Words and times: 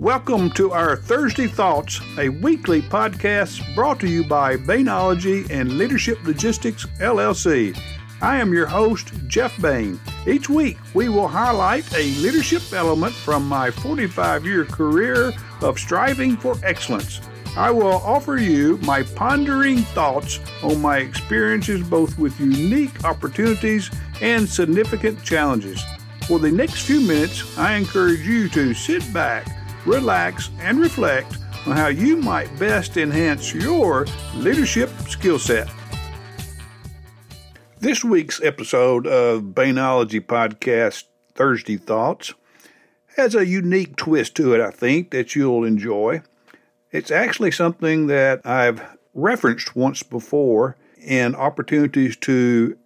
Welcome 0.00 0.48
to 0.52 0.72
our 0.72 0.96
Thursday 0.96 1.46
Thoughts, 1.46 2.00
a 2.16 2.30
weekly 2.30 2.80
podcast 2.80 3.74
brought 3.74 4.00
to 4.00 4.08
you 4.08 4.24
by 4.24 4.56
Bainology 4.56 5.46
and 5.50 5.76
Leadership 5.76 6.24
Logistics 6.24 6.86
LLC. 7.00 7.78
I 8.22 8.38
am 8.38 8.50
your 8.50 8.64
host, 8.64 9.12
Jeff 9.26 9.60
Bain. 9.60 10.00
Each 10.26 10.48
week, 10.48 10.78
we 10.94 11.10
will 11.10 11.28
highlight 11.28 11.94
a 11.94 12.14
leadership 12.22 12.62
element 12.72 13.12
from 13.12 13.46
my 13.46 13.70
45 13.70 14.46
year 14.46 14.64
career 14.64 15.34
of 15.60 15.78
striving 15.78 16.34
for 16.34 16.56
excellence. 16.62 17.20
I 17.54 17.70
will 17.70 18.00
offer 18.00 18.38
you 18.38 18.78
my 18.78 19.02
pondering 19.02 19.80
thoughts 19.92 20.40
on 20.62 20.80
my 20.80 20.96
experiences 20.96 21.86
both 21.86 22.18
with 22.18 22.40
unique 22.40 23.04
opportunities 23.04 23.90
and 24.22 24.48
significant 24.48 25.22
challenges. 25.22 25.84
For 26.26 26.38
the 26.38 26.50
next 26.50 26.86
few 26.86 27.00
minutes, 27.02 27.58
I 27.58 27.74
encourage 27.74 28.20
you 28.20 28.48
to 28.50 28.72
sit 28.72 29.02
back, 29.12 29.46
relax, 29.86 30.50
and 30.60 30.80
reflect 30.80 31.38
on 31.66 31.76
how 31.76 31.88
you 31.88 32.16
might 32.16 32.58
best 32.58 32.96
enhance 32.96 33.54
your 33.54 34.06
leadership 34.34 34.90
skill 35.08 35.38
set. 35.38 35.68
This 37.78 38.04
week's 38.04 38.42
episode 38.42 39.06
of 39.06 39.42
Bainology 39.54 40.20
Podcast 40.20 41.04
Thursday 41.34 41.76
Thoughts 41.76 42.34
has 43.16 43.34
a 43.34 43.46
unique 43.46 43.96
twist 43.96 44.34
to 44.36 44.54
it, 44.54 44.60
I 44.60 44.70
think, 44.70 45.10
that 45.10 45.34
you'll 45.34 45.64
enjoy. 45.64 46.22
It's 46.90 47.10
actually 47.10 47.50
something 47.50 48.06
that 48.08 48.44
I've 48.44 48.82
referenced 49.14 49.74
once 49.74 50.02
before 50.02 50.76
in 50.98 51.34
opportunities 51.34 52.16
to 52.18 52.76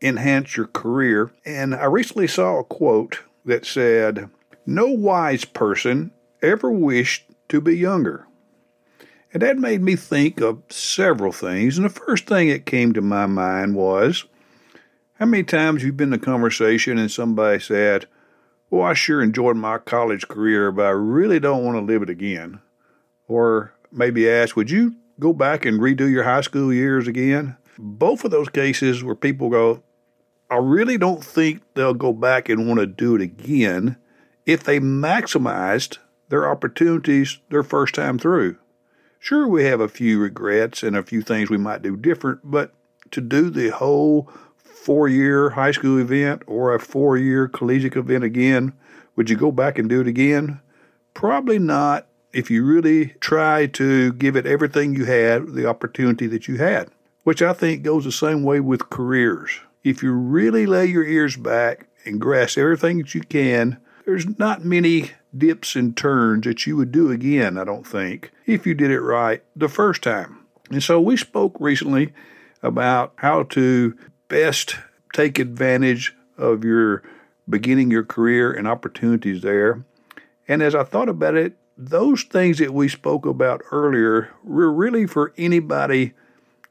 enhance 0.00 0.56
your 0.56 0.66
career. 0.66 1.32
And 1.44 1.74
I 1.74 1.86
recently 1.86 2.28
saw 2.28 2.60
a 2.60 2.64
quote 2.64 3.20
that 3.44 3.66
said, 3.66 4.30
No 4.66 4.86
wise 4.86 5.44
person 5.44 6.12
ever 6.44 6.70
wished 6.70 7.30
to 7.48 7.60
be 7.60 7.76
younger. 7.76 8.26
And 9.32 9.42
that 9.42 9.58
made 9.58 9.82
me 9.82 9.96
think 9.96 10.40
of 10.40 10.62
several 10.70 11.32
things. 11.32 11.76
And 11.76 11.84
the 11.84 11.90
first 11.90 12.26
thing 12.26 12.48
that 12.50 12.66
came 12.66 12.92
to 12.92 13.00
my 13.00 13.26
mind 13.26 13.74
was 13.74 14.24
how 15.14 15.26
many 15.26 15.42
times 15.42 15.82
you've 15.82 15.96
been 15.96 16.12
in 16.12 16.20
a 16.20 16.24
conversation 16.24 16.98
and 16.98 17.10
somebody 17.10 17.58
said, 17.58 18.06
Well, 18.70 18.82
I 18.82 18.94
sure 18.94 19.22
enjoyed 19.22 19.56
my 19.56 19.78
college 19.78 20.28
career, 20.28 20.70
but 20.70 20.86
I 20.86 20.90
really 20.90 21.40
don't 21.40 21.64
want 21.64 21.76
to 21.76 21.92
live 21.92 22.02
it 22.02 22.10
again. 22.10 22.60
Or 23.26 23.74
maybe 23.90 24.30
ask, 24.30 24.54
Would 24.54 24.70
you 24.70 24.94
go 25.18 25.32
back 25.32 25.64
and 25.64 25.80
redo 25.80 26.08
your 26.08 26.24
high 26.24 26.42
school 26.42 26.72
years 26.72 27.08
again? 27.08 27.56
Both 27.76 28.24
of 28.24 28.30
those 28.30 28.48
cases 28.48 29.02
where 29.02 29.16
people 29.16 29.50
go, 29.50 29.82
I 30.48 30.58
really 30.58 30.98
don't 30.98 31.24
think 31.24 31.62
they'll 31.74 31.94
go 31.94 32.12
back 32.12 32.48
and 32.48 32.68
want 32.68 32.78
to 32.78 32.86
do 32.86 33.16
it 33.16 33.22
again 33.22 33.96
if 34.46 34.62
they 34.62 34.78
maximized 34.78 35.98
their 36.34 36.50
opportunities 36.50 37.38
their 37.48 37.62
first 37.62 37.94
time 37.94 38.18
through. 38.18 38.56
Sure, 39.20 39.46
we 39.46 39.62
have 39.66 39.78
a 39.78 39.86
few 39.86 40.18
regrets 40.18 40.82
and 40.82 40.96
a 40.96 41.02
few 41.04 41.22
things 41.22 41.48
we 41.48 41.56
might 41.56 41.80
do 41.80 41.96
different, 41.96 42.40
but 42.42 42.74
to 43.12 43.20
do 43.20 43.50
the 43.50 43.68
whole 43.68 44.28
four 44.56 45.06
year 45.06 45.50
high 45.50 45.70
school 45.70 46.00
event 46.00 46.42
or 46.48 46.74
a 46.74 46.80
four 46.80 47.16
year 47.16 47.46
collegiate 47.46 47.94
event 47.94 48.24
again, 48.24 48.72
would 49.14 49.30
you 49.30 49.36
go 49.36 49.52
back 49.52 49.78
and 49.78 49.88
do 49.88 50.00
it 50.00 50.08
again? 50.08 50.60
Probably 51.14 51.60
not 51.60 52.08
if 52.32 52.50
you 52.50 52.64
really 52.66 53.10
try 53.20 53.66
to 53.66 54.12
give 54.14 54.34
it 54.34 54.44
everything 54.44 54.92
you 54.96 55.04
had, 55.04 55.54
the 55.54 55.66
opportunity 55.66 56.26
that 56.26 56.48
you 56.48 56.56
had, 56.56 56.90
which 57.22 57.42
I 57.42 57.52
think 57.52 57.84
goes 57.84 58.02
the 58.02 58.10
same 58.10 58.42
way 58.42 58.58
with 58.58 58.90
careers. 58.90 59.60
If 59.84 60.02
you 60.02 60.12
really 60.12 60.66
lay 60.66 60.86
your 60.86 61.04
ears 61.04 61.36
back 61.36 61.86
and 62.04 62.20
grasp 62.20 62.58
everything 62.58 62.98
that 62.98 63.14
you 63.14 63.20
can, 63.20 63.78
there's 64.04 64.36
not 64.36 64.64
many 64.64 65.12
dips 65.36 65.76
and 65.76 65.96
turns 65.96 66.44
that 66.44 66.66
you 66.66 66.76
would 66.76 66.92
do 66.92 67.10
again, 67.10 67.58
I 67.58 67.64
don't 67.64 67.86
think, 67.86 68.30
if 68.46 68.66
you 68.66 68.74
did 68.74 68.90
it 68.90 69.00
right 69.00 69.42
the 69.56 69.68
first 69.68 70.02
time. 70.02 70.38
And 70.70 70.82
so 70.82 71.00
we 71.00 71.16
spoke 71.16 71.56
recently 71.60 72.12
about 72.62 73.12
how 73.16 73.42
to 73.44 73.96
best 74.28 74.76
take 75.12 75.38
advantage 75.38 76.14
of 76.38 76.64
your 76.64 77.02
beginning 77.48 77.90
your 77.90 78.04
career 78.04 78.52
and 78.52 78.66
opportunities 78.66 79.42
there. 79.42 79.84
And 80.48 80.62
as 80.62 80.74
I 80.74 80.82
thought 80.84 81.08
about 81.08 81.34
it, 81.34 81.56
those 81.76 82.22
things 82.22 82.58
that 82.58 82.72
we 82.72 82.88
spoke 82.88 83.26
about 83.26 83.62
earlier 83.72 84.30
were 84.42 84.72
really 84.72 85.06
for 85.06 85.32
anybody 85.36 86.12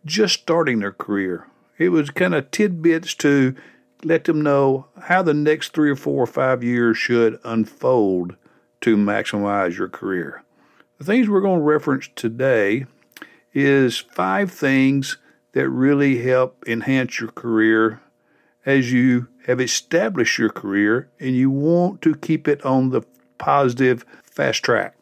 just 0.06 0.41
starting 0.41 0.79
their 0.79 0.91
career. 0.91 1.47
It 1.78 1.90
was 1.90 2.09
kind 2.09 2.34
of 2.34 2.52
tidbits 2.52 3.13
to 3.16 3.56
let 4.03 4.25
them 4.25 4.41
know 4.41 4.88
how 5.03 5.22
the 5.22 5.34
next 5.34 5.73
three 5.73 5.90
or 5.90 5.96
four 5.96 6.23
or 6.23 6.28
five 6.28 6.63
years 6.63 6.97
should 6.97 7.40
unfold 7.44 8.35
to 8.84 8.98
maximize 8.98 9.78
your 9.78 9.88
career. 9.88 10.44
The 10.98 11.06
things 11.06 11.30
we're 11.30 11.42
going 11.42 11.60
to 11.60 11.66
reference 11.66 12.10
today 12.16 12.86
is 13.54 13.98
five 13.98 14.52
things 14.52 15.18
that 15.54 15.70
really 15.70 16.22
help 16.22 16.64
enhance 16.68 17.20
your 17.20 17.32
career 17.32 18.02
as 18.66 18.92
you 18.92 19.28
have 19.48 19.62
established 19.62 20.38
your 20.38 20.50
career 20.50 21.10
and 21.20 21.36
you 21.36 21.50
want 21.50 22.02
to 22.02 22.16
keep 22.16 22.48
it 22.48 22.64
on 22.66 22.90
the 22.90 23.02
positive 23.38 24.06
fast 24.24 24.64
track. 24.64 24.96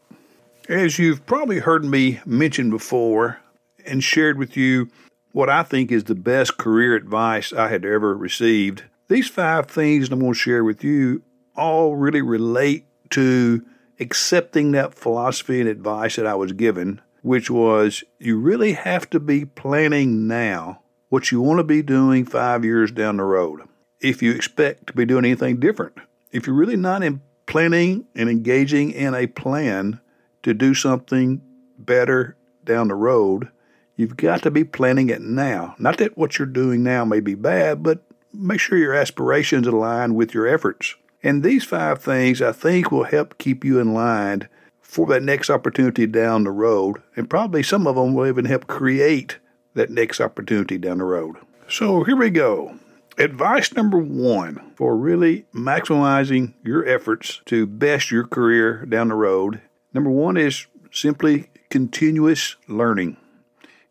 As 0.69 0.99
you've 0.99 1.25
probably 1.25 1.59
heard 1.59 1.83
me 1.83 2.19
mention 2.25 2.69
before 2.69 3.39
and 3.85 4.03
shared 4.03 4.37
with 4.37 4.55
you 4.55 4.89
what 5.31 5.49
I 5.49 5.63
think 5.63 5.91
is 5.91 6.03
the 6.03 6.15
best 6.15 6.57
career 6.57 6.95
advice 6.95 7.51
I 7.51 7.69
had 7.69 7.83
ever 7.85 8.15
received, 8.15 8.83
these 9.07 9.27
five 9.27 9.67
things 9.67 10.11
I'm 10.11 10.19
going 10.19 10.33
to 10.33 10.39
share 10.39 10.63
with 10.63 10.83
you 10.83 11.23
all 11.55 11.95
really 11.95 12.21
relate 12.21 12.85
to 13.11 13.65
accepting 14.01 14.71
that 14.71 14.95
philosophy 14.95 15.61
and 15.61 15.69
advice 15.69 16.15
that 16.17 16.25
I 16.25 16.33
was 16.33 16.51
given, 16.51 16.99
which 17.21 17.49
was 17.49 18.03
you 18.19 18.37
really 18.39 18.73
have 18.73 19.09
to 19.11 19.19
be 19.19 19.45
planning 19.45 20.27
now 20.27 20.81
what 21.09 21.31
you 21.31 21.39
want 21.39 21.59
to 21.59 21.63
be 21.63 21.83
doing 21.83 22.25
five 22.25 22.65
years 22.65 22.91
down 22.91 23.17
the 23.17 23.23
road. 23.23 23.61
If 23.99 24.23
you 24.23 24.31
expect 24.31 24.87
to 24.87 24.93
be 24.93 25.05
doing 25.05 25.25
anything 25.25 25.59
different, 25.59 25.97
if 26.31 26.47
you're 26.47 26.55
really 26.55 26.75
not 26.75 27.03
in 27.03 27.21
planning 27.45 28.05
and 28.15 28.29
engaging 28.29 28.91
in 28.91 29.13
a 29.13 29.27
plan 29.27 29.99
to 30.43 30.53
do 30.53 30.73
something 30.73 31.41
better 31.77 32.35
down 32.63 32.87
the 32.87 32.95
road, 32.95 33.49
you've 33.95 34.17
got 34.17 34.41
to 34.43 34.49
be 34.49 34.63
planning 34.63 35.09
it 35.09 35.21
now. 35.21 35.75
Not 35.77 35.97
that 35.97 36.17
what 36.17 36.39
you're 36.39 36.47
doing 36.47 36.81
now 36.81 37.05
may 37.05 37.19
be 37.19 37.35
bad, 37.35 37.83
but 37.83 38.03
make 38.33 38.59
sure 38.59 38.77
your 38.77 38.95
aspirations 38.95 39.67
align 39.67 40.15
with 40.15 40.33
your 40.33 40.47
efforts. 40.47 40.95
And 41.23 41.43
these 41.43 41.63
five 41.63 42.01
things 42.01 42.41
I 42.41 42.51
think 42.51 42.91
will 42.91 43.03
help 43.03 43.37
keep 43.37 43.63
you 43.63 43.79
in 43.79 43.93
line 43.93 44.47
for 44.81 45.07
that 45.07 45.23
next 45.23 45.49
opportunity 45.49 46.07
down 46.07 46.43
the 46.43 46.51
road. 46.51 47.01
And 47.15 47.29
probably 47.29 47.63
some 47.63 47.87
of 47.87 47.95
them 47.95 48.13
will 48.13 48.27
even 48.27 48.45
help 48.45 48.67
create 48.67 49.37
that 49.73 49.89
next 49.89 50.19
opportunity 50.19 50.77
down 50.77 50.97
the 50.97 51.05
road. 51.05 51.37
So 51.69 52.03
here 52.03 52.17
we 52.17 52.29
go. 52.29 52.77
Advice 53.17 53.73
number 53.73 53.97
one 53.97 54.73
for 54.75 54.97
really 54.97 55.45
maximizing 55.53 56.53
your 56.63 56.85
efforts 56.87 57.41
to 57.45 57.65
best 57.65 58.09
your 58.09 58.25
career 58.25 58.85
down 58.85 59.09
the 59.09 59.15
road. 59.15 59.61
Number 59.93 60.09
one 60.09 60.37
is 60.37 60.65
simply 60.91 61.49
continuous 61.69 62.55
learning. 62.67 63.17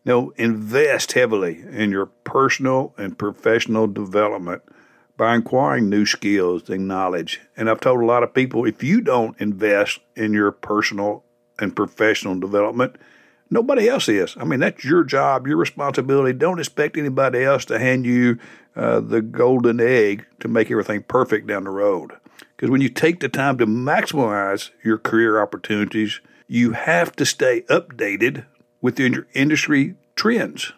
Now, 0.03 0.29
invest 0.35 1.11
heavily 1.13 1.63
in 1.69 1.91
your 1.91 2.07
personal 2.07 2.93
and 2.97 3.17
professional 3.17 3.87
development 3.87 4.63
by 5.21 5.35
acquiring 5.35 5.87
new 5.87 6.03
skills 6.03 6.67
and 6.67 6.87
knowledge. 6.87 7.41
And 7.55 7.69
I've 7.69 7.79
told 7.79 8.01
a 8.01 8.05
lot 8.07 8.23
of 8.23 8.33
people 8.33 8.65
if 8.65 8.81
you 8.81 9.01
don't 9.01 9.39
invest 9.39 9.99
in 10.15 10.33
your 10.33 10.51
personal 10.51 11.23
and 11.59 11.75
professional 11.75 12.39
development, 12.39 12.95
nobody 13.51 13.87
else 13.87 14.09
is. 14.09 14.35
I 14.39 14.45
mean, 14.45 14.61
that's 14.61 14.83
your 14.83 15.03
job, 15.03 15.45
your 15.45 15.57
responsibility. 15.57 16.35
Don't 16.35 16.57
expect 16.57 16.97
anybody 16.97 17.43
else 17.43 17.65
to 17.65 17.77
hand 17.77 18.03
you 18.03 18.39
uh, 18.75 18.99
the 18.99 19.21
golden 19.21 19.79
egg 19.79 20.25
to 20.39 20.47
make 20.47 20.71
everything 20.71 21.03
perfect 21.03 21.45
down 21.45 21.65
the 21.65 21.69
road. 21.69 22.13
Because 22.55 22.71
when 22.71 22.81
you 22.81 22.89
take 22.89 23.19
the 23.19 23.29
time 23.29 23.59
to 23.59 23.67
maximize 23.67 24.71
your 24.83 24.97
career 24.97 25.39
opportunities, 25.39 26.19
you 26.47 26.71
have 26.71 27.15
to 27.17 27.27
stay 27.27 27.61
updated 27.69 28.45
with 28.81 28.99
your 28.99 29.27
industry 29.35 29.93
trends 30.15 30.73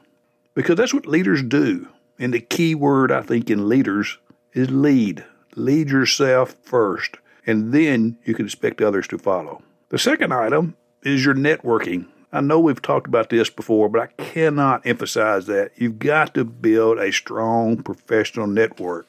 because 0.54 0.76
that's 0.76 0.94
what 0.94 1.06
leaders 1.06 1.42
do. 1.42 1.88
And 2.20 2.34
the 2.34 2.42
key 2.42 2.76
word, 2.76 3.10
I 3.10 3.22
think, 3.22 3.50
in 3.50 3.70
leaders 3.70 4.18
is 4.54 4.70
lead. 4.70 5.26
Lead 5.56 5.90
yourself 5.90 6.56
first, 6.64 7.18
and 7.46 7.74
then 7.74 8.18
you 8.24 8.34
can 8.34 8.46
expect 8.46 8.82
others 8.82 9.08
to 9.08 9.18
follow. 9.18 9.62
The 9.90 10.00
second 10.00 10.34
item 10.34 10.76
is 11.04 11.26
your 11.26 11.36
networking. 11.36 12.08
I 12.32 12.42
know 12.42 12.60
we've 12.60 12.82
talked 12.82 13.06
about 13.06 13.30
this 13.30 13.50
before, 13.50 13.90
but 13.90 14.02
I 14.02 14.24
cannot 14.24 14.88
emphasize 14.88 15.46
that. 15.46 15.72
You've 15.76 16.00
got 16.00 16.34
to 16.34 16.44
build 16.44 16.98
a 16.98 17.12
strong 17.12 17.84
professional 17.84 18.48
network. 18.48 19.08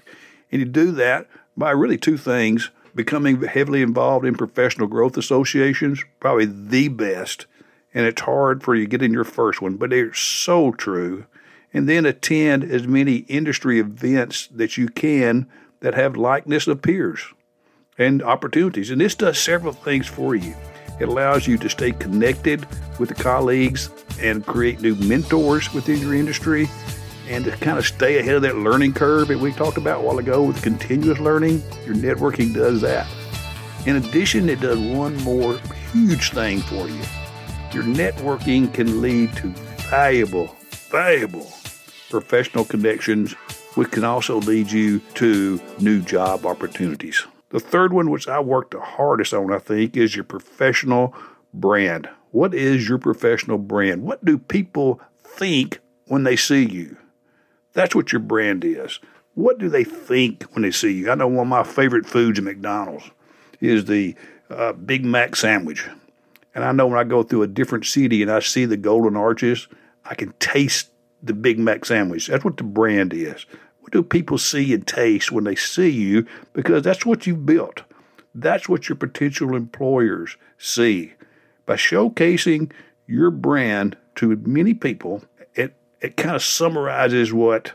And 0.53 0.61
you 0.61 0.67
do 0.67 0.93
that 0.93 1.27
by 1.57 1.71
really 1.71 1.97
two 1.97 2.19
things 2.19 2.71
becoming 2.95 3.43
heavily 3.43 3.83
involved 3.83 4.27
in 4.27 4.35
professional 4.35 4.87
growth 4.87 5.17
associations, 5.17 6.05
probably 6.21 6.45
the 6.45 6.89
best. 6.89 7.47
And 7.93 8.07
it's 8.07 8.21
hard 8.23 8.63
for 8.63 8.75
you 8.75 8.85
to 8.85 8.91
get 8.91 9.03
in 9.03 9.13
your 9.13 9.25
first 9.25 9.63
one, 9.63 9.77
but 9.77 9.91
they're 9.91 10.15
so 10.15 10.73
true 10.73 11.27
and 11.75 11.89
then 11.89 12.07
attend 12.07 12.65
as 12.65 12.87
many 12.87 13.17
industry 13.17 13.81
events 13.81 14.47
that 14.47 14.79
you 14.79 14.89
can 14.89 15.47
that 15.81 15.95
have 15.95 16.17
likeness 16.17 16.69
of 16.69 16.81
peers 16.81 17.21
and 17.99 18.23
opportunities. 18.23 18.91
And 18.91 19.01
this 19.01 19.17
does 19.17 19.39
several 19.39 19.73
things 19.73 20.07
for 20.07 20.35
you. 20.35 20.55
It 21.01 21.09
allows 21.09 21.47
you 21.49 21.59
to 21.59 21.69
stay 21.69 21.91
connected 21.91 22.67
with 23.01 23.09
the 23.09 23.17
colleagues 23.17 23.91
and 24.21 24.47
create 24.47 24.81
new 24.81 24.95
mentors 24.95 25.75
within 25.75 26.01
your 26.01 26.15
industry 26.15 26.69
and 27.29 27.45
to 27.45 27.51
kind 27.53 27.79
of 27.79 27.87
stay 27.87 28.19
ahead 28.19 28.37
of 28.37 28.43
that 28.43 28.57
learning 28.57 28.93
curve 28.93 29.29
that 29.29 29.39
we 29.39 29.53
talked 29.53 29.77
about 29.77 30.01
a 30.01 30.03
while 30.03 30.19
ago 30.19 30.43
with 30.43 30.63
continuous 30.63 31.19
learning. 31.19 31.63
Your 31.85 31.97
networking 31.97 32.55
does 32.55 32.81
that. 32.83 33.09
In 33.87 33.97
addition, 33.97 34.49
it 34.49 34.61
does 34.61 34.79
one 34.79 35.17
more 35.23 35.59
huge 35.93 36.31
thing 36.31 36.61
for 36.61 36.89
you. 36.89 37.03
Your 37.73 37.83
networking 37.83 38.73
can 38.73 39.03
lead 39.03 39.35
to 39.37 39.49
valuable, 39.89 40.55
valuable 40.71 41.53
professional 42.21 42.65
connections, 42.65 43.33
which 43.75 43.91
can 43.91 44.05
also 44.05 44.39
lead 44.39 44.71
you 44.71 45.01
to 45.15 45.61
new 45.81 46.01
job 46.01 46.47
opportunities. 46.47 47.27
The 47.49 47.59
third 47.59 47.93
one, 47.93 48.09
which 48.09 48.29
I 48.29 48.39
worked 48.39 48.71
the 48.71 48.81
hardest 48.81 49.35
on, 49.35 49.53
I 49.53 49.59
think, 49.59 49.97
is 49.97 50.15
your 50.15 50.25
professional 50.25 51.13
brand. 51.53 52.09
What 52.31 52.55
is 52.55 52.89
your 52.89 52.99
professional 52.99 53.59
brand? 53.59 54.05
What 54.05 54.25
do 54.25 54.39
people 54.39 55.01
think 55.25 55.81
when 56.07 56.23
they 56.23 56.37
see 56.37 56.65
you? 56.65 56.97
That's 57.73 57.97
what 57.97 58.13
your 58.13 58.21
brand 58.21 58.65
is. 58.65 59.01
What 59.35 59.59
do 59.59 59.69
they 59.69 59.83
think 59.83 60.45
when 60.53 60.63
they 60.63 60.71
see 60.71 60.93
you? 60.93 61.11
I 61.11 61.17
know 61.17 61.27
one 61.27 61.47
of 61.47 61.49
my 61.49 61.65
favorite 61.65 62.07
foods 62.07 62.39
at 62.39 62.45
McDonald's 62.45 63.11
is 63.61 63.87
the 63.87 64.15
uh, 64.51 64.73
Big 64.73 65.05
Mac 65.05 65.35
sandwich. 65.35 65.85
And 66.55 66.63
I 66.63 66.71
know 66.71 66.87
when 66.87 66.99
I 67.01 67.03
go 67.03 67.25
through 67.25 67.43
a 67.43 67.49
different 67.49 67.87
city 67.87 68.23
and 68.23 68.31
I 68.31 68.39
see 68.39 68.67
the 68.67 68.77
golden 68.77 69.17
arches, 69.17 69.67
I 70.05 70.15
can 70.15 70.33
taste 70.39 70.91
the 71.25 71.33
Big 71.33 71.59
Mac 71.59 71.85
sandwich. 71.85 72.27
That's 72.27 72.45
what 72.45 72.57
the 72.57 72.65
brand 72.65 73.13
is. 73.13 73.47
What 73.81 73.93
do 73.93 74.03
people 74.03 74.39
see 74.39 74.73
and 74.73 74.87
taste 74.87 75.33
when 75.33 75.45
they 75.45 75.55
see 75.55 75.91
you? 75.91 76.27
Because 76.53 76.83
that's 76.83 77.05
what 77.05 77.27
you've 77.27 77.47
built. 77.47 77.83
That's 78.35 78.69
what 78.69 78.89
your 78.89 78.97
potential 78.97 79.55
employers 79.55 80.37
see. 80.59 81.15
By 81.67 81.77
showcasing 81.77 82.73
your 83.07 83.31
brand 83.31 83.97
to 84.17 84.37
many 84.37 84.75
people, 84.75 85.23
it, 85.55 85.75
it 86.01 86.17
kind 86.17 86.35
of 86.35 86.43
summarizes 86.43 87.33
what 87.33 87.73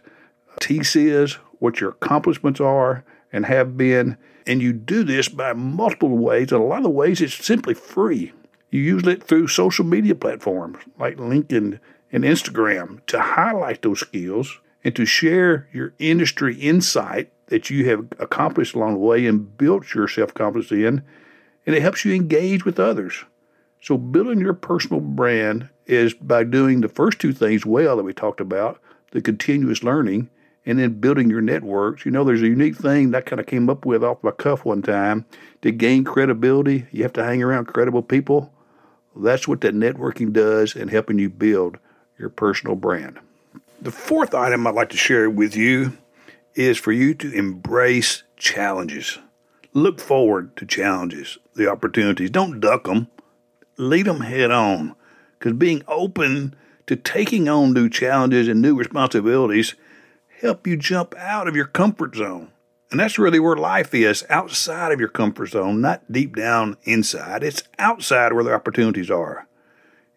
TEAS 0.60 0.96
is, 0.96 1.34
what 1.60 1.80
your 1.80 1.92
accomplishments 1.92 2.60
are 2.60 3.04
and 3.32 3.46
have 3.46 3.78
been. 3.78 4.18
And 4.46 4.62
you 4.62 4.74
do 4.74 5.04
this 5.04 5.30
by 5.30 5.54
multiple 5.54 6.10
ways. 6.10 6.52
And 6.52 6.62
a 6.62 6.66
lot 6.66 6.78
of 6.78 6.84
the 6.84 6.90
ways, 6.90 7.22
it's 7.22 7.34
simply 7.46 7.74
free. 7.74 8.34
You 8.72 8.82
use 8.82 9.08
it 9.08 9.24
through 9.24 9.48
social 9.48 9.86
media 9.86 10.16
platforms 10.16 10.78
like 10.98 11.18
LinkedIn 11.18 11.80
and 12.12 12.24
Instagram 12.24 13.06
to 13.08 13.20
highlight 13.20 13.82
those 13.82 14.00
skills 14.00 14.60
and 14.84 14.96
to 14.96 15.06
share 15.06 15.68
your 15.74 15.94
industry 16.00 16.56
insight 16.56 17.32
that 17.48 17.70
you 17.70 17.86
have 17.90 18.08
accomplished 18.20 18.76
along 18.76 18.94
the 18.94 19.00
way 19.00 19.26
and 19.26 19.58
built 19.58 19.94
your 19.94 20.08
self 20.08 20.34
confidence 20.34 20.72
in. 20.72 21.04
And 21.66 21.76
it 21.76 21.82
helps 21.82 22.06
you 22.06 22.14
engage 22.14 22.66
with 22.66 22.80
others. 22.80 23.26
So, 23.82 23.98
building 23.98 24.40
your 24.40 24.54
personal 24.54 25.02
brand 25.02 25.70
is 25.86 26.14
by 26.14 26.44
doing 26.44 26.82
the 26.82 26.90
first 26.90 27.20
two 27.20 27.34
things 27.34 27.66
well 27.66 27.98
that 27.98 28.04
we 28.04 28.14
talked 28.14 28.42
about 28.42 28.82
the 29.12 29.22
continuous 29.22 29.84
learning 29.84 30.30
and 30.66 30.78
then 30.78 31.00
building 31.00 31.30
your 31.30 31.42
networks. 31.42 32.06
You 32.06 32.12
know, 32.12 32.24
there's 32.24 32.44
a 32.44 32.48
unique 32.48 32.76
thing 32.76 33.12
that 33.12 33.26
kind 33.26 33.40
of 33.40 33.48
came 33.48 33.70
up 33.70 33.86
with 33.86 34.04
off 34.04 34.24
my 34.24 34.32
cuff 34.32 34.66
one 34.66 34.84
time. 34.84 35.26
To 35.64 35.72
gain 35.72 36.04
credibility, 36.04 36.86
you 36.92 37.04
have 37.04 37.14
to 37.14 37.24
hang 37.24 37.42
around 37.42 37.66
credible 37.66 38.04
people. 38.04 38.54
That's 39.16 39.48
what 39.48 39.62
that 39.62 39.74
networking 39.74 40.32
does 40.32 40.76
and 40.76 40.92
helping 40.92 41.18
you 41.18 41.30
build 41.30 41.80
your 42.20 42.30
personal 42.30 42.76
brand. 42.76 43.18
The 43.82 43.92
fourth 43.92 44.36
item 44.36 44.68
I'd 44.68 44.76
like 44.76 44.90
to 44.90 44.98
share 44.98 45.30
with 45.30 45.56
you 45.56 45.98
is 46.54 46.78
for 46.78 46.92
you 46.92 47.14
to 47.16 47.32
embrace 47.32 48.24
challenges. 48.36 49.18
Look 49.74 50.00
forward 50.00 50.56
to 50.58 50.66
challenges, 50.66 51.38
the 51.56 51.72
opportunities. 51.72 52.30
Don't 52.30 52.60
duck 52.60 52.84
them, 52.84 53.08
lead 53.78 54.06
them 54.06 54.22
head 54.22 54.52
on. 54.52 54.96
Because 55.38 55.54
being 55.54 55.84
open 55.88 56.56
to 56.88 56.98
taking 56.98 57.48
on 57.48 57.74
new 57.74 57.90
challenges 57.90 58.48
and 58.48 58.62
new 58.62 58.76
responsibilities 58.76 59.76
help 60.42 60.68
you 60.68 60.76
jump 60.76 61.16
out 61.16 61.48
of 61.48 61.56
your 61.56 61.66
comfort 61.66 62.16
zone. 62.16 62.52
And 62.92 63.00
that's 63.00 63.20
really 63.20 63.40
where 63.40 63.56
life 63.56 63.94
is 63.94 64.26
outside 64.30 64.92
of 64.92 65.00
your 65.00 65.10
comfort 65.10 65.48
zone, 65.48 65.80
not 65.80 66.12
deep 66.12 66.36
down 66.36 66.76
inside. 66.84 67.44
It's 67.44 67.64
outside 67.78 68.34
where 68.34 68.44
the 68.44 68.54
opportunities 68.54 69.12
are. 69.12 69.48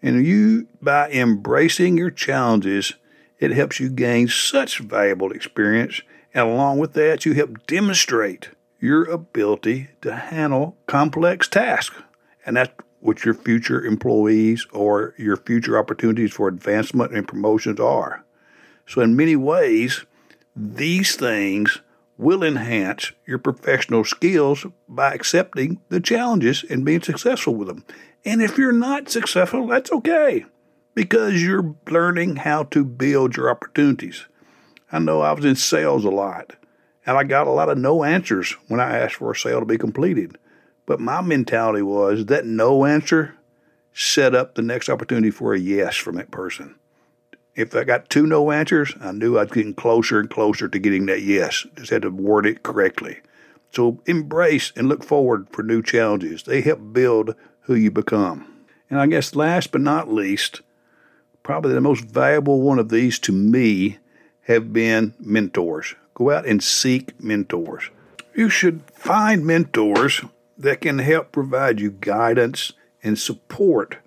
And 0.03 0.27
you, 0.27 0.67
by 0.81 1.11
embracing 1.11 1.97
your 1.97 2.11
challenges, 2.11 2.95
it 3.39 3.53
helps 3.53 3.79
you 3.79 3.89
gain 3.89 4.29
such 4.29 4.79
valuable 4.79 5.33
experience. 5.33 6.03
And 6.35 6.49
along 6.49 6.79
with 6.79 6.95
that, 6.95 7.25
you 7.25 7.35
help 7.35 7.67
demonstrate 7.67 8.51
your 8.81 9.05
ability 9.05 9.89
to 10.01 10.15
handle 10.15 10.77
complex 10.87 11.47
tasks. 11.47 11.97
And 12.45 12.57
that's 12.57 12.73
what 13.01 13.25
your 13.25 13.35
future 13.35 13.85
employees 13.85 14.67
or 14.73 15.15
your 15.19 15.37
future 15.37 15.79
opportunities 15.79 16.33
for 16.33 16.49
advancement 16.49 17.13
and 17.13 17.27
promotions 17.27 17.79
are. 17.79 18.25
So, 18.87 19.01
in 19.01 19.17
many 19.17 19.37
ways, 19.37 20.05
these 20.57 21.17
things 21.17 21.81
will 22.23 22.43
enhance 22.43 23.13
your 23.27 23.39
professional 23.39 24.05
skills 24.05 24.65
by 24.89 25.13
accepting 25.13 25.81
the 25.89 26.01
challenges 26.01 26.65
and 26.71 26.85
being 26.85 27.03
successful 27.03 27.55
with 27.55 27.69
them. 27.69 27.85
And 28.25 28.41
if 28.41 28.57
you're 28.57 28.73
not 28.73 29.11
successful, 29.11 29.67
that's 29.67 29.93
okay 29.93 30.47
because 30.95 31.43
you're 31.43 31.75
learning 31.91 32.37
how 32.37 32.65
to 32.65 32.85
build 32.85 33.37
your 33.37 33.51
opportunities. 33.51 34.27
I 34.91 34.99
know 34.99 35.23
I 35.23 35.33
was 35.33 35.45
in 35.45 35.57
sales 35.57 36.05
a 36.05 36.11
lot 36.11 36.55
and 37.05 37.17
I 37.17 37.25
got 37.25 37.47
a 37.47 37.51
lot 37.51 37.69
of 37.69 37.79
no 37.79 38.05
answers 38.05 38.53
when 38.69 38.81
I 38.81 38.99
asked 38.99 39.17
for 39.17 39.33
a 39.33 39.37
sale 39.37 39.61
to 39.61 39.67
be 39.67 39.79
completed. 39.79 40.39
But 40.87 41.01
my 41.01 41.21
mentality 41.21 41.83
was 41.83 42.27
that 42.27 42.47
no 42.47 42.85
answer 42.85 43.37
set 43.93 44.35
up 44.35 44.55
the 44.55 44.63
next 44.63 44.89
opportunity 44.89 45.31
for 45.31 45.55
a 45.55 45.59
yes 45.59 45.97
from 45.97 46.17
that 46.17 46.31
person. 46.31 46.77
If 47.55 47.75
I 47.77 47.85
got 47.85 48.09
two 48.09 48.27
no 48.27 48.51
answers, 48.51 48.95
I 49.01 49.13
knew 49.13 49.37
I 49.37 49.43
was 49.43 49.53
getting 49.53 49.75
closer 49.75 50.19
and 50.19 50.31
closer 50.31 50.69
to 50.69 50.79
getting 50.79 51.07
that 51.07 51.23
yes. 51.23 51.67
Just 51.77 51.91
had 51.91 52.03
to 52.03 52.11
word 52.11 52.47
it 52.47 52.63
correctly. 52.63 53.21
So 53.73 54.01
embrace 54.07 54.73
and 54.77 54.89
look 54.89 55.05
forward 55.05 55.49
for 55.51 55.63
new 55.63 55.83
challenges. 55.83 56.43
They 56.43 56.61
help 56.61 56.93
build 56.93 57.35
who 57.63 57.75
you 57.75 57.91
become. 57.91 58.47
And 58.91 59.01
I 59.01 59.07
guess 59.07 59.35
last 59.35 59.73
but 59.73 59.81
not 59.81 60.13
least, 60.13 60.61
probably 61.43 61.73
the 61.73 61.81
most 61.81 62.05
valuable 62.05 62.61
one 62.61 62.79
of 62.79 62.91
these 62.91 63.19
to 63.21 63.33
me 63.33 63.99
have 64.43 64.73
been 64.73 65.15
mentors. 65.19 65.95
Go 66.15 66.31
out 66.31 66.47
and 66.47 66.63
seek 66.63 67.19
mentors. 67.23 67.91
You 68.35 68.49
should 68.49 68.83
find 68.93 69.47
mentors 69.47 70.23
that 70.59 70.81
can 70.81 70.99
help 70.99 71.33
provide 71.33 71.81
you 71.81 71.91
guidance 71.91 72.73
and 73.03 73.19
support 73.19 73.99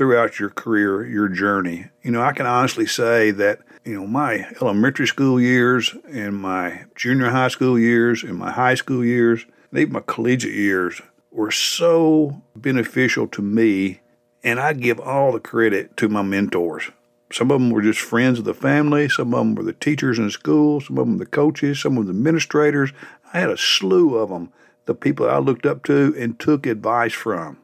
throughout 0.00 0.40
your 0.40 0.48
career, 0.48 1.06
your 1.06 1.28
journey. 1.28 1.84
You 2.02 2.10
know, 2.10 2.22
I 2.22 2.32
can 2.32 2.46
honestly 2.46 2.86
say 2.86 3.32
that, 3.32 3.58
you 3.84 4.00
know, 4.00 4.06
my 4.06 4.46
elementary 4.62 5.06
school 5.06 5.38
years 5.38 5.94
and 6.10 6.38
my 6.38 6.86
junior 6.94 7.28
high 7.28 7.48
school 7.48 7.78
years 7.78 8.22
and 8.22 8.38
my 8.38 8.50
high 8.50 8.76
school 8.76 9.04
years, 9.04 9.44
and 9.70 9.78
even 9.78 9.92
my 9.92 10.00
collegiate 10.06 10.54
years 10.54 11.02
were 11.30 11.50
so 11.50 12.40
beneficial 12.56 13.28
to 13.28 13.42
me, 13.42 14.00
and 14.42 14.58
I 14.58 14.72
give 14.72 14.98
all 14.98 15.32
the 15.32 15.38
credit 15.38 15.98
to 15.98 16.08
my 16.08 16.22
mentors. 16.22 16.84
Some 17.30 17.50
of 17.50 17.60
them 17.60 17.68
were 17.68 17.82
just 17.82 18.00
friends 18.00 18.38
of 18.38 18.46
the 18.46 18.54
family, 18.54 19.06
some 19.06 19.34
of 19.34 19.40
them 19.40 19.54
were 19.54 19.64
the 19.64 19.74
teachers 19.74 20.18
in 20.18 20.30
school, 20.30 20.80
some 20.80 20.96
of 20.96 21.06
them 21.06 21.18
the 21.18 21.26
coaches, 21.26 21.78
some 21.78 21.98
of 21.98 22.06
the 22.06 22.12
administrators. 22.12 22.94
I 23.34 23.40
had 23.40 23.50
a 23.50 23.58
slew 23.58 24.16
of 24.16 24.30
them, 24.30 24.50
the 24.86 24.94
people 24.94 25.28
I 25.28 25.40
looked 25.40 25.66
up 25.66 25.84
to 25.84 26.14
and 26.18 26.40
took 26.40 26.64
advice 26.64 27.12
from. 27.12 27.58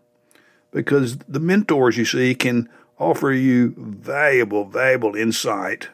Because 0.76 1.16
the 1.28 1.40
mentors, 1.40 1.97
you 1.97 2.04
see, 2.04 2.35
can 2.35 2.68
offer 2.99 3.33
you 3.33 3.75
valuable, 3.78 4.64
valuable 4.64 5.14
insight. 5.14 5.88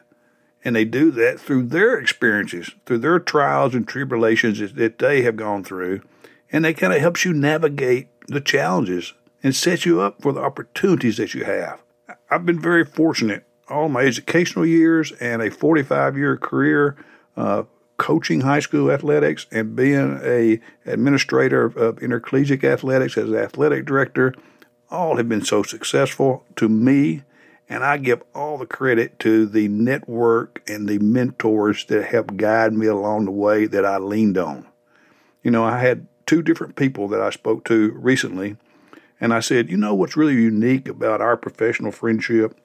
And 0.65 0.75
they 0.75 0.85
do 0.85 1.11
that 1.11 1.39
through 1.39 1.63
their 1.63 1.97
experiences, 1.97 2.71
through 2.85 2.99
their 2.99 3.19
trials 3.19 3.75
and 3.75 3.87
tribulations 3.87 4.59
that 4.73 4.99
they 4.99 5.21
have 5.21 5.35
gone 5.35 5.63
through 5.63 6.01
and 6.53 6.63
that 6.63 6.77
kind 6.77 6.93
of 6.93 7.01
helps 7.01 7.25
you 7.25 7.33
navigate 7.33 8.07
the 8.27 8.39
challenges 8.39 9.13
and 9.41 9.53
set 9.55 9.85
you 9.85 9.99
up 9.99 10.21
for 10.21 10.31
the 10.31 10.39
opportunities 10.39 11.17
that 11.17 11.33
you 11.33 11.43
have. 11.43 11.81
I've 12.29 12.45
been 12.45 12.61
very 12.61 12.85
fortunate 12.85 13.45
all 13.67 13.89
my 13.89 14.01
educational 14.01 14.65
years 14.65 15.11
and 15.13 15.41
a 15.41 15.49
45 15.49 16.15
year 16.15 16.37
career 16.37 16.95
uh, 17.35 17.63
coaching 17.97 18.41
high 18.41 18.59
school 18.59 18.91
athletics 18.91 19.47
and 19.51 19.75
being 19.75 20.19
a 20.23 20.59
administrator 20.85 21.65
of 21.65 21.97
intercollegiate 21.99 22.63
athletics 22.63 23.17
as 23.17 23.31
athletic 23.33 23.85
director 23.85 24.33
all 24.89 25.17
have 25.17 25.29
been 25.29 25.45
so 25.45 25.63
successful 25.63 26.43
to 26.55 26.69
me 26.69 27.23
and 27.69 27.83
I 27.83 27.97
give 27.97 28.21
all 28.35 28.57
the 28.57 28.65
credit 28.65 29.17
to 29.19 29.45
the 29.45 29.67
network 29.67 30.61
and 30.67 30.87
the 30.87 30.99
mentors 30.99 31.85
that 31.85 32.05
helped 32.05 32.37
guide 32.37 32.73
me 32.73 32.87
along 32.87 33.25
the 33.25 33.31
way 33.31 33.65
that 33.65 33.85
I 33.85 33.97
leaned 33.97 34.37
on. 34.37 34.67
You 35.41 35.51
know, 35.51 35.63
I 35.63 35.79
had 35.79 36.07
two 36.25 36.41
different 36.41 36.75
people 36.75 37.07
that 37.07 37.21
I 37.21 37.29
spoke 37.29 37.63
to 37.65 37.91
recently, 37.93 38.57
and 39.19 39.33
I 39.33 39.39
said, 39.39 39.69
You 39.69 39.77
know 39.77 39.95
what's 39.95 40.17
really 40.17 40.35
unique 40.35 40.87
about 40.87 41.21
our 41.21 41.37
professional 41.37 41.91
friendship? 41.91 42.55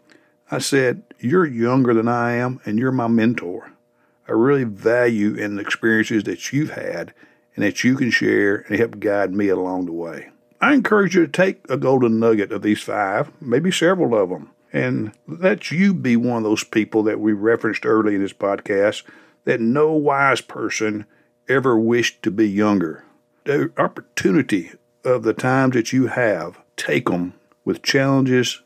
I 0.51 0.59
said, 0.59 1.03
You're 1.19 1.47
younger 1.47 1.95
than 1.95 2.09
I 2.09 2.33
am, 2.33 2.61
and 2.65 2.79
you're 2.79 2.93
my 2.93 3.09
mentor. 3.09 3.73
I 4.29 4.33
really 4.33 4.65
value 4.65 5.35
in 5.35 5.57
the 5.57 5.63
experiences 5.63 6.25
that 6.25 6.53
you've 6.53 6.73
had 6.73 7.15
and 7.57 7.65
that 7.65 7.83
you 7.83 7.97
can 7.97 8.11
share 8.11 8.57
and 8.69 8.79
help 8.79 9.01
guide 9.01 9.33
me 9.33 9.49
along 9.49 9.87
the 9.87 9.93
way. 9.93 10.29
I 10.61 10.75
encourage 10.75 11.15
you 11.15 11.27
to 11.27 11.33
take 11.33 11.61
a 11.71 11.77
golden 11.77 12.19
nugget 12.19 12.51
of 12.51 12.63
these 12.63 12.83
five, 12.83 13.31
maybe 13.41 13.71
several 13.71 14.21
of 14.21 14.31
them, 14.31 14.51
and 14.73 15.13
let 15.27 15.71
you 15.71 15.95
be 15.95 16.17
one 16.17 16.39
of 16.39 16.43
those 16.43 16.65
people 16.65 17.05
that 17.05 17.21
we 17.21 17.33
referenced 17.33 17.87
early 17.87 18.17
in 18.17 18.23
this 18.23 18.33
podcast 18.33 19.05
that 19.45 19.61
no 19.61 19.93
wise 19.93 20.41
person 20.41 21.07
ever 21.49 21.79
wished 21.79 22.23
to 22.23 22.31
be 22.31 22.49
younger. 22.49 23.05
The 23.45 23.71
opportunity 23.79 24.73
of 25.05 25.23
the 25.23 25.33
times 25.33 25.75
that 25.75 25.93
you 25.93 26.09
have, 26.09 26.59
take 26.77 27.07
them 27.09 27.35
with 27.65 27.83
challenges 27.83 28.61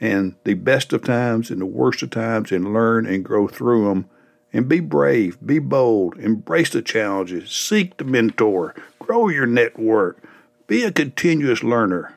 and 0.00 0.34
the 0.44 0.54
best 0.54 0.92
of 0.92 1.04
times 1.04 1.50
and 1.50 1.60
the 1.60 1.66
worst 1.66 2.02
of 2.02 2.10
times 2.10 2.52
and 2.52 2.72
learn 2.74 3.06
and 3.06 3.24
grow 3.24 3.48
through 3.48 3.88
them 3.88 4.10
and 4.52 4.68
be 4.68 4.80
brave, 4.80 5.38
be 5.44 5.58
bold, 5.58 6.18
embrace 6.18 6.70
the 6.70 6.82
challenges, 6.82 7.50
seek 7.50 7.96
the 7.96 8.04
mentor, 8.04 8.74
grow 8.98 9.28
your 9.28 9.46
network, 9.46 10.22
be 10.68 10.84
a 10.84 10.92
continuous 10.92 11.64
learner. 11.64 12.16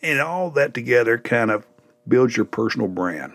And 0.00 0.20
all 0.20 0.50
that 0.52 0.72
together 0.72 1.18
kind 1.18 1.50
of 1.50 1.66
builds 2.08 2.34
your 2.34 2.46
personal 2.46 2.88
brand. 2.88 3.34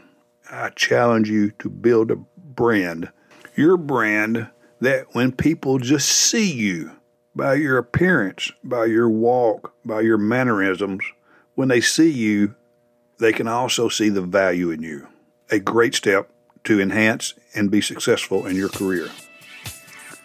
I 0.50 0.70
challenge 0.70 1.30
you 1.30 1.52
to 1.60 1.70
build 1.70 2.10
a 2.10 2.16
brand, 2.16 3.12
your 3.56 3.78
brand 3.78 4.50
that 4.82 5.14
when 5.14 5.32
people 5.32 5.78
just 5.78 6.10
see 6.10 6.52
you 6.52 6.92
by 7.36 7.56
your 7.56 7.78
appearance, 7.78 8.52
by 8.64 8.86
your 8.86 9.10
walk, 9.10 9.74
by 9.86 10.02
your 10.02 10.18
mannerisms, 10.18 11.04
when 11.54 11.68
they 11.68 11.82
see 11.82 12.10
you, 12.10 12.56
they 13.20 13.34
can 13.34 13.48
also 13.48 13.90
see 13.90 14.10
the 14.10 14.22
value 14.22 14.72
in 14.72 14.82
you. 14.82 15.08
A 15.52 15.60
great 15.60 15.96
step 15.96 16.30
to 16.64 16.82
enhance 16.82 17.34
and 17.54 17.70
be 17.70 17.82
successful 17.82 18.46
in 18.48 18.56
your 18.56 18.70
career. 18.70 19.10